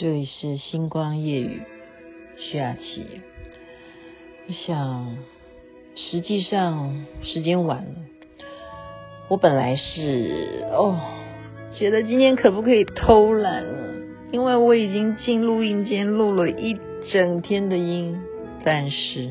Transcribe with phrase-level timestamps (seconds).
[0.00, 1.60] 这里是星光夜语，
[2.38, 3.20] 徐雅琪。
[4.48, 5.18] 我想，
[5.94, 7.96] 实际上时间晚了。
[9.28, 10.98] 我本来是哦，
[11.74, 13.94] 觉得今天可不可以偷懒了？
[14.32, 16.80] 因为我已经进录音间录了一
[17.12, 18.18] 整天的音，
[18.64, 19.28] 但是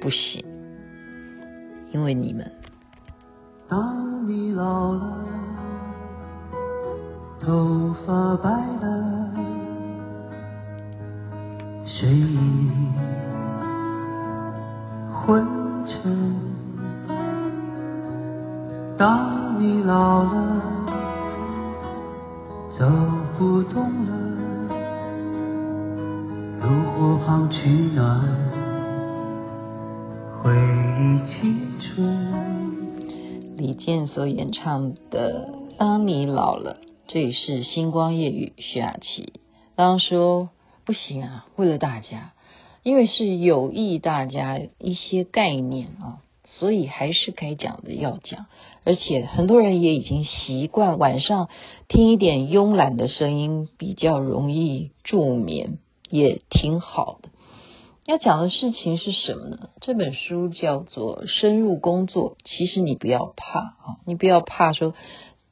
[0.00, 0.44] 不行，
[1.90, 2.48] 因为你们。
[3.68, 5.18] 当你老了，
[7.40, 8.95] 头发白了，
[11.98, 12.28] 睡意
[15.10, 15.46] 昏
[15.86, 16.34] 沉。
[18.98, 20.62] 当你老了，
[22.78, 22.84] 走
[23.38, 24.12] 不动了，
[26.60, 28.20] 炉火旁取暖，
[30.42, 33.56] 回忆青春。
[33.56, 36.74] 李健所演唱的《当你老了》，
[37.08, 39.32] 这里是星光夜雨，徐雅琪。
[39.74, 40.50] 刚刚说
[40.86, 42.32] 不行啊，为了大家，
[42.82, 46.22] 因为是有益大家一些概念啊。
[46.48, 48.46] 所以还是该讲的要讲，
[48.84, 51.48] 而且很多人也已经习惯晚上
[51.88, 55.78] 听一点慵懒的声音，比较容易助眠，
[56.08, 57.30] 也挺好的。
[58.04, 59.70] 要讲的事情是什么呢？
[59.80, 64.94] 这本书叫做《深入工作》，其实你不要怕啊，你不要怕说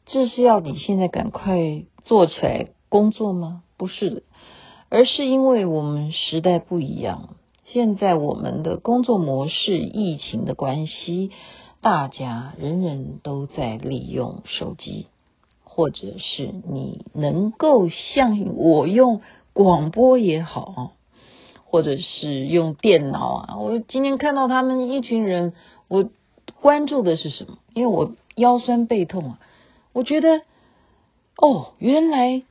[0.06, 1.58] 这是要你现在赶快
[2.04, 3.64] 做起来工作吗？
[3.76, 4.22] 不是的，
[4.88, 7.36] 而是因为我们时代不一样。
[7.66, 11.32] 现在我们的工作模式，疫情的关系，
[11.80, 15.08] 大家人人都在利用手机，
[15.64, 20.92] 或者是你能够像我用广播也好，
[21.64, 23.58] 或者是用电脑啊。
[23.58, 25.54] 我今天看到他们一群人，
[25.88, 26.08] 我
[26.60, 27.58] 关注的是什么？
[27.72, 29.41] 因为我腰酸背痛啊，
[29.92, 30.42] 我觉得
[31.36, 32.42] 哦，原来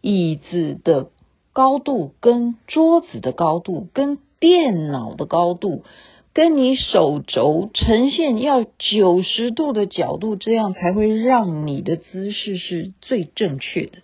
[0.00, 1.10] 椅子的
[1.54, 5.84] 高度跟桌子的高度跟电脑的高度
[6.34, 13.98] 跟你手肘呈现要九十度的角度，这样才会让你的姿势是最正确的，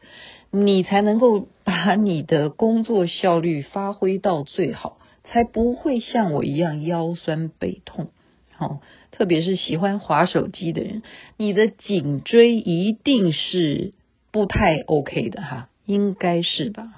[0.52, 8.10] 你才能够把你的工作效率发挥到最好，才不会像我一样腰酸背痛。
[8.52, 8.80] 好，
[9.10, 11.02] 特别是喜欢滑手机的人，
[11.36, 13.92] 你的颈椎一定是
[14.30, 16.92] 不太 OK 的哈，应该是吧？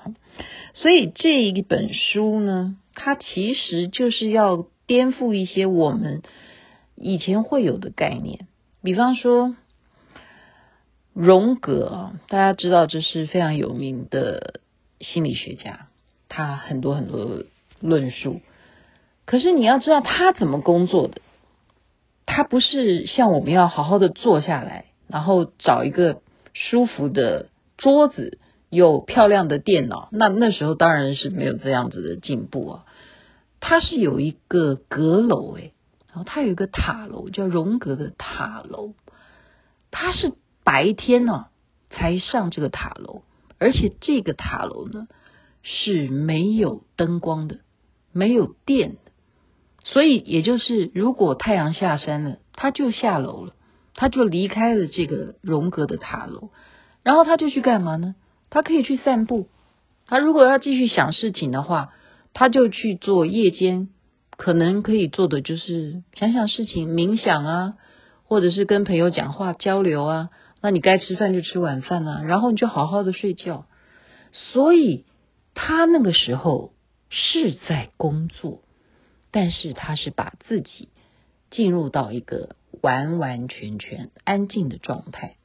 [0.75, 6.23] 所以这一本书呢，它其实就是要颠覆一些我们
[6.97, 8.47] 以前会有的概念，
[8.83, 9.55] 比方说
[11.13, 14.61] 荣格，大家知道这是非常有名的
[15.01, 15.89] 心理学家，
[16.29, 17.45] 他很多很多
[17.81, 18.41] 论述。
[19.25, 21.21] 可是你要知道他怎么工作的，
[22.25, 26.23] 他不是像我们要好好的坐下来，然后找一个
[26.55, 28.39] 舒服的桌子。
[28.73, 32.85] 有漂亮的电脑，那那时候当然是没有这样子的进步啊。
[33.61, 35.75] 它是有一个阁楼诶，
[36.09, 38.95] 然后它有一个塔楼，叫荣格的塔楼。
[39.91, 40.33] 它是
[40.65, 41.49] 白天呢、
[41.91, 43.25] 才上这个塔楼，
[43.59, 45.07] 而且这个塔楼呢
[45.63, 47.59] 是没有灯光的，
[48.11, 49.13] 没有电的。
[49.85, 53.53] 所以也就是，如果太阳下山了，他就下楼了，
[53.95, 56.49] 他就离开了这个荣格的塔楼，
[57.03, 58.15] 然后他就去干嘛呢？
[58.53, 59.49] 他可以去散步，
[60.07, 61.95] 他如果要继续想事情的话，
[62.35, 63.89] 他就去做夜间
[64.37, 67.75] 可能可以做的就是想想事情、冥想啊，
[68.25, 70.29] 或者是跟朋友讲话交流啊。
[70.61, 73.65] 那你该吃饭就吃晚饭啊，然后你就好好的睡觉。
[74.33, 75.07] 所以
[75.55, 76.75] 他那个时候
[77.09, 78.61] 是在工作，
[79.31, 80.91] 但是他是把自己
[81.51, 85.37] 进入到一个完完全全安静的状态。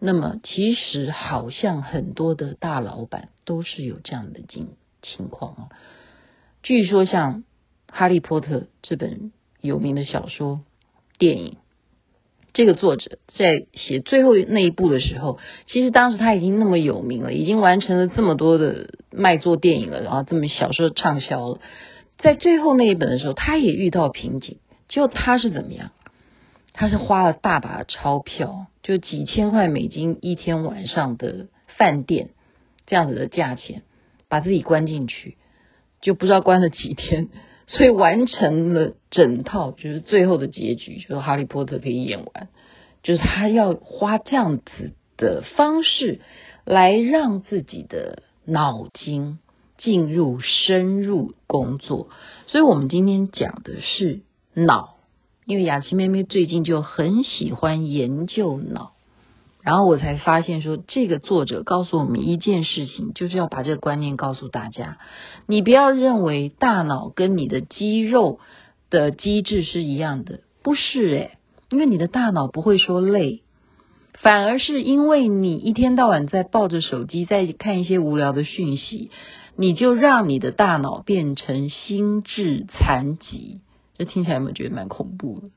[0.00, 4.68] 那么，其实好像很多的大老板都是有这样的情
[5.02, 5.68] 情况啊。
[6.62, 7.34] 据说，像
[7.90, 10.60] 《哈利波特》这本有名的小说、
[11.18, 11.56] 电影，
[12.52, 21.60] 这个作者在写最后那一部的时候，其实当时他已经那么有名了，已经完成了这么多的卖座电影了，然后这么小说畅销了，
[22.18, 24.58] 在最后那一本的时候，他也遇到瓶颈。
[24.88, 25.90] 结果他是怎么样？
[26.80, 32.30] 他是花了大把钞票，就几千块美金一天晚上的饭店
[32.86, 33.82] 这样子的价钱，
[34.28, 35.36] 把自己关进去，
[36.00, 37.30] 就不知道关了几天，
[37.66, 42.48] 所以完成了整套，就是最后的结局，就是哈利波特可以演完，
[43.02, 46.20] 就是他要花这样子的方式
[46.64, 49.40] 来让自己的脑筋
[49.78, 52.08] 进入深入工作，
[52.46, 54.20] 所以我们今天讲的是
[54.54, 54.97] 脑。
[55.48, 58.92] 因为雅琪妹妹最近就很喜欢研究脑，
[59.62, 64.98] 然后我才发现说，这个作者告诉我们一件事情，就是要把这个观念告诉大家：
[65.46, 68.40] 你不要认为大脑跟你的肌肉
[68.90, 71.38] 的机制是一样的，不是诶，
[71.70, 73.40] 因为你的大脑不会说累，
[74.12, 79.10] 反而是因为你一天到晚在抱着手机，在看一些无聊的讯息，
[79.56, 83.62] 你就让你的大脑变成心智残疾。
[83.98, 85.48] 这听起来有没有觉得蛮恐怖的？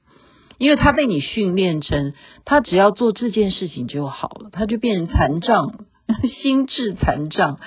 [0.57, 2.13] 因为他被你训练成，
[2.45, 5.85] 他只要做这件事情就好了，他就变成残障，
[6.41, 7.59] 心智残障。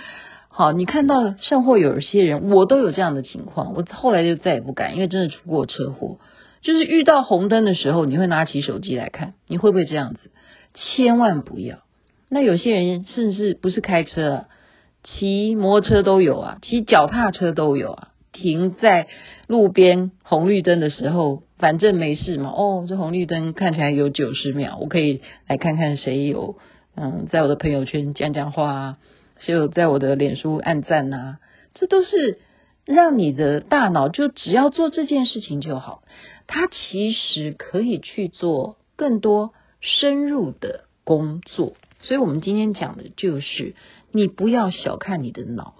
[0.48, 6.18] 好，你看到甚或有些人，我都有这样的情况，我后来就再也不敢，因为真的出过车祸，
[6.62, 10.30] 就是遇到红灯的时候，你会拿起手机来看，你会不会这样子？
[10.74, 11.78] 千万不要。
[12.28, 14.44] 那有些人甚至不是开车啊，
[15.02, 18.08] 骑摩托车都有啊，骑脚踏车都有啊。
[18.34, 19.06] 停在
[19.46, 22.50] 路边红绿灯的时候，反正没事嘛。
[22.50, 26.58] 哦，这红绿灯看起来有九十秒，我可以来看看谁有
[26.96, 28.98] 嗯，在我的朋友圈讲讲话啊，
[29.38, 31.38] 谁有在我的脸书按赞啊。
[31.72, 32.38] 这都是
[32.84, 36.02] 让你的大脑就只要做这件事情就好。
[36.46, 41.74] 它其实可以去做更多深入的工作。
[42.00, 43.74] 所以我们今天讲的就是，
[44.12, 45.74] 你不要小看你的脑。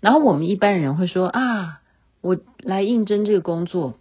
[0.00, 1.80] 然后我们一般人会说啊，
[2.20, 3.98] 我来应征这个工作，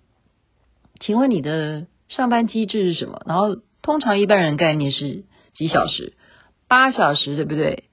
[0.99, 3.21] 请问你的上班机制是什么？
[3.25, 5.23] 然后通常一般人概念是
[5.53, 6.13] 几小时？
[6.67, 7.85] 八小时，对不对？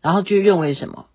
[0.00, 1.06] 然后就认为什么？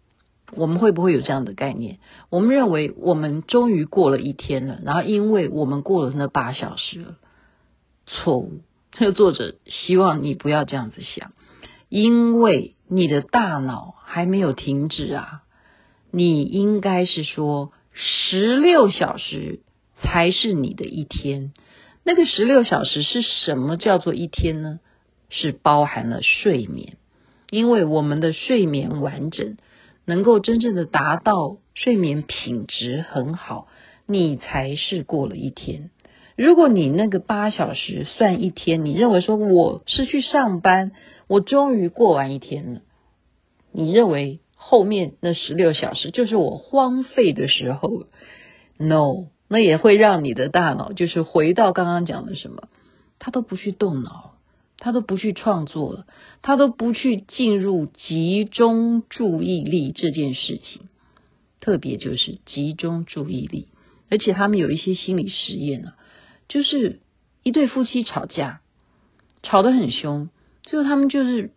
[0.54, 2.00] 我们会不会有这样的概念？
[2.30, 7.16] 我们认为我们终于过了一天了，然后因为我们过了那八小时了，
[8.06, 8.62] 错误。
[8.92, 11.34] 这个作者希望你不要这样子想，
[11.90, 15.44] 因为你的大脑还没有停止啊。
[16.18, 19.60] 你应该是说，十六小时
[20.02, 21.54] 才是你的一天。
[22.04, 24.80] 那个十六小时是什么叫做一天呢？
[25.30, 26.98] 是包含了睡眠，
[27.52, 29.58] 因为我们的睡眠完整，
[30.06, 33.68] 能够真正的达到睡眠品质很好，
[34.08, 35.92] 你才是过了一天。
[36.36, 40.94] 如果你那个八小时算一天，你认为说我是去上班，
[41.28, 42.81] 我终于过完一天了，
[43.72, 44.40] 你认为？
[44.69, 48.08] 后面那十六小时就是我荒废的时候
[48.78, 52.68] ，no，那也会让你的大脑就是回到刚刚讲的什么，
[53.18, 54.34] 他都不去动脑，
[54.78, 56.06] 他都不去创作了，
[56.42, 60.81] 他都不去进入集中注意力这件事情，
[61.62, 63.69] 特别就是集中注意力，
[64.10, 65.94] 而且他们有一些心理实验呢，
[66.50, 67.00] 就是
[67.42, 68.60] 一对夫妻吵架，
[69.44, 70.30] 吵得很凶，
[70.64, 71.52] 最后他们就是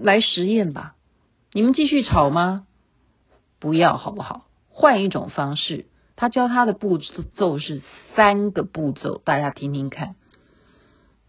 [0.00, 0.94] 来实验吧。
[1.52, 2.66] 你们继续吵吗？
[3.58, 4.46] 不要，好不好？
[4.68, 5.86] 换一种方式。
[6.14, 7.80] 他教他的步骤是
[8.16, 10.16] 三个步骤，大家听听看。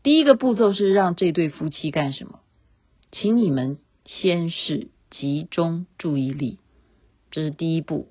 [0.02, 2.40] 第一个步骤是让这对夫妻干什么？
[3.12, 6.58] 请你们先是集中注意力，
[7.32, 8.10] 这是第一步。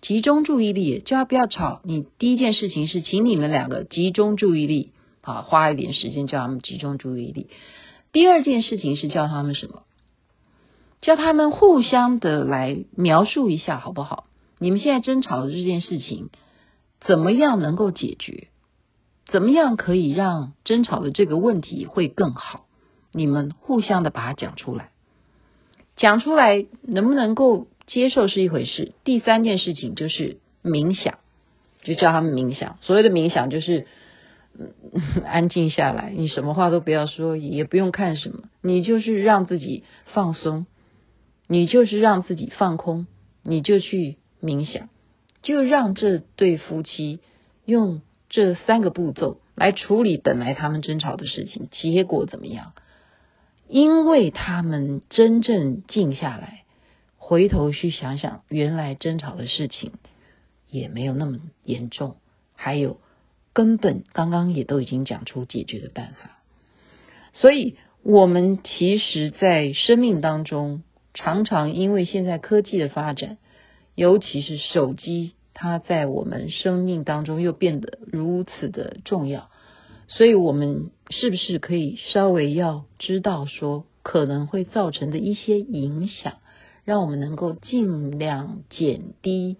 [0.00, 1.80] 集中注意力，叫他不要吵。
[1.84, 7.50] 你第一件事情是请你们两个集中注意力，好，花一点时间叫他们集中注意力。
[8.10, 9.82] 第二件事情是叫他们什么？
[11.00, 14.26] 叫他们互相的来描述一下好不好？
[14.58, 16.28] 你们现在争吵的这件事情，
[17.00, 18.48] 怎么样能够解决？
[19.26, 22.66] 怎么样可以让争吵的这个问题会更好？
[23.12, 24.90] 你们互相的把它讲出来，
[25.96, 28.92] 讲出来能不能够接受是一回事。
[29.02, 31.18] 第三件事情就是冥想，
[31.82, 32.76] 就叫他们冥想。
[32.82, 33.86] 所谓的冥想就是，
[35.24, 40.66] 安静下来，你什么话都不要说，也不用看什么，你就是让自己放松。
[41.52, 43.08] 你就是让自己放空，
[43.42, 44.88] 你就去冥想，
[45.42, 47.18] 就让这对夫妻
[47.64, 52.72] 用这三个步骤来处理本来他们争吵的事情，结果怎么样？
[53.66, 56.62] 因为他们真正静下来，
[57.16, 59.94] 回头去想想，原来争吵的事情
[60.68, 62.14] 也没有那么严重，
[62.54, 63.00] 还有
[63.52, 66.38] 根本刚刚也都已经讲出解决的办法。
[67.32, 70.84] 所以，我们其实，在生命当中。
[71.14, 73.38] 常常因为现在科技的发展，
[73.94, 79.50] 尤其是手机，它在我们生命当中又变得如此的重要，
[80.08, 86.34] 所以我们是不是可以稍微要知道说可能会造成的一些影响，
[86.84, 89.56] 让我们能够尽量减低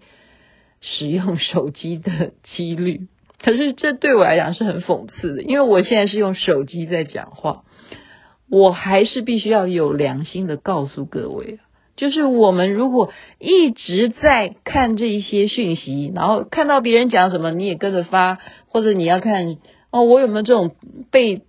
[0.79, 3.07] 使用手机的几率？
[3.39, 7.63] 可是这对我来讲是很讽刺的，因为我现在是用手机在讲话。
[8.51, 11.59] 我还是必须要有良心的告诉各位，
[11.95, 19.55] 就是我们如果一直在看这一些讯息，然后看到别人讲什么，你也跟着发，或者你要看
[19.89, 20.71] 哦，我有没有这种
[21.11, 21.43] 被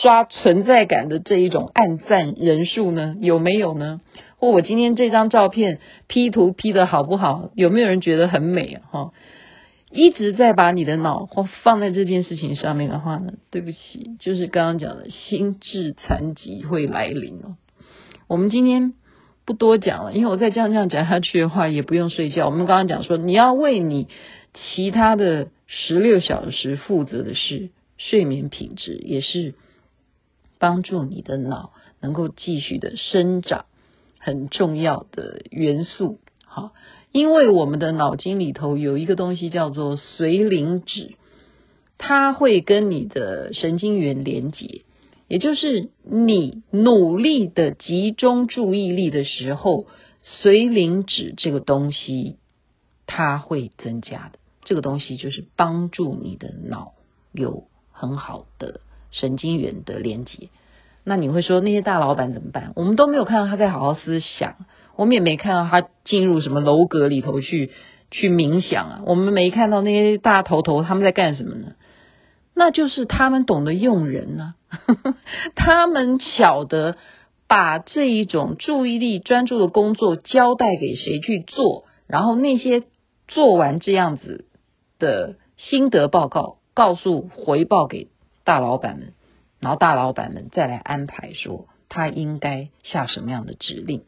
[0.00, 3.16] 刷存在感的这一种按赞人数呢？
[3.20, 4.00] 有没有呢？
[4.36, 7.50] 或我今天这张照片 P 图 P 得好不好？
[7.56, 8.82] 有没有人觉得很美啊？
[8.92, 9.10] 哈，
[9.90, 11.28] 一直在把你的脑
[11.62, 17.56] 放在这件事情上面的话呢，对不起，就是刚刚讲的心智残疾会来临哦。
[18.26, 18.94] 我们今天
[19.44, 22.46] 不多讲了，因为我再这样这样讲下去的话，也不用睡觉。
[22.46, 24.08] 我们刚刚讲说，你要为你
[24.74, 29.54] 其他的十六小时负责的是睡眠品质，也是
[30.58, 33.64] 帮助你的脑能够继续的生长。
[34.20, 36.72] 很重要的元素，好，
[37.10, 41.14] 因为我们的脑筋里头有一个东西叫做髓磷脂，
[41.96, 44.82] 它会跟你的神经元连接，
[45.26, 49.86] 也就是你努力的集中注意力的时候，
[50.22, 52.36] 髓磷脂这个东西
[53.06, 56.92] 它会增加的，这个东西就是帮助你的脑
[57.32, 60.50] 有很好的神经元的连接。
[61.04, 62.72] 那你会说那些大老板怎么办？
[62.76, 64.66] 我们都没有看到他在好好思想，
[64.98, 67.70] 我们也没看到他进入什么楼阁里头去
[68.10, 69.00] 去冥想啊。
[69.06, 71.74] 我们没看到那些大头头他们在干什么呢？
[72.52, 74.76] 那就是他们懂得用人呢、啊，
[75.54, 76.96] 他们晓得
[77.46, 82.82] 把这一种注意力专注的工作交代给谁去做，然后那些
[83.28, 84.46] 做完这样子
[84.98, 88.08] 的心得报告，告诉回报给
[88.42, 89.12] 大老板们。
[89.60, 94.02] 然后大老板们再来安排说他应该下什么样的指令，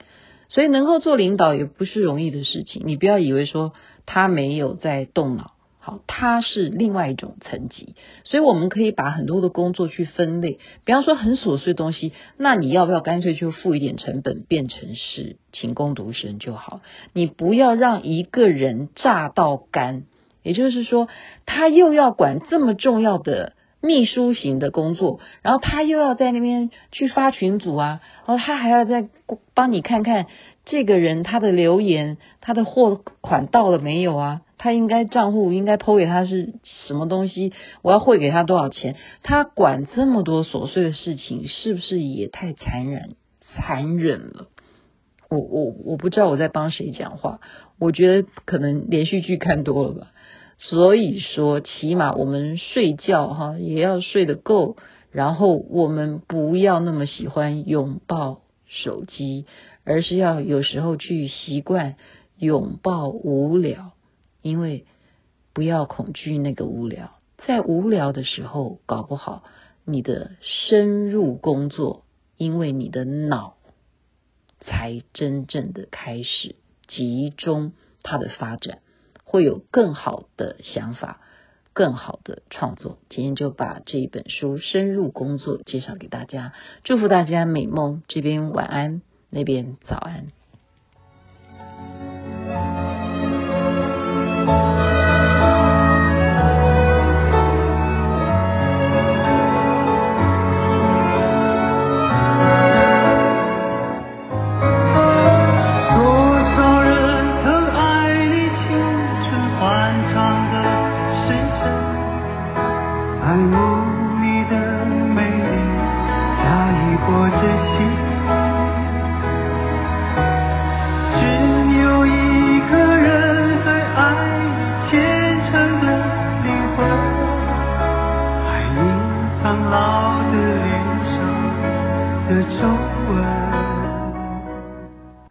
[0.51, 2.83] 所以能够做领导也不是容易的事情。
[2.85, 3.73] 你不要以为说
[4.05, 7.95] 他没有在动脑，好，他是另外一种层级。
[8.25, 16.81] 所以我们可以把很多的工作去分类，比方说很琐碎的东西，那你要不要干脆就付一点成本，变成是请工读生就好？
[17.15, 20.03] 你不要让一个人榨到干，
[20.43, 21.09] 也就是说
[21.47, 23.55] 他又要管这么重要的。
[23.81, 29.09] 秘书型的工作，然后他又要在那边去发群组啊，然后他还要再
[29.55, 30.27] 帮你看看
[30.65, 34.43] 这个人他的留言，他的货款到了没有啊？
[34.59, 36.53] 他应该账户应该 po 给他是
[36.87, 37.55] 什么东西？
[37.81, 38.97] 我要汇给他多少钱？
[39.23, 43.17] 他管这么多琐碎的事情，是不是也太残忍
[43.57, 44.49] 残忍了？
[45.31, 47.41] 我我我不知道我在帮谁讲话，
[47.79, 50.11] 我觉得可能连续剧看多了吧。
[50.63, 54.77] 所以说，起码我们睡觉哈也要睡得够，
[55.11, 59.47] 然后我们不要那么喜欢拥抱手机，
[59.85, 61.97] 而是要有时候去习惯
[62.37, 63.93] 拥抱无聊，
[64.43, 64.85] 因为
[65.55, 69.43] 不要恐惧那个无聊，在无聊的时候，搞不好
[69.87, 72.05] 你的深入工作，
[72.37, 73.57] 因为你的脑
[74.61, 76.55] 才真正的开始
[76.87, 78.81] 集中它的发展。
[79.31, 81.21] 会有更好的想法，
[81.73, 82.99] 更好的创作。
[83.09, 88.03] 今天就把这一本书《深入工作》介绍给大家，祝福大家美梦。
[88.09, 90.33] 这边晚安，那边早安。